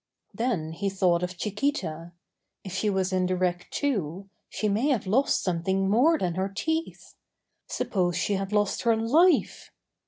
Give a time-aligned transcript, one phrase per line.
[0.33, 2.13] Then he thought of Chiquita.
[2.63, 6.49] If she was in the wreck, too, she may have lost something more than her
[6.49, 7.13] teeth.
[7.67, 9.69] Suppose she had lost her life!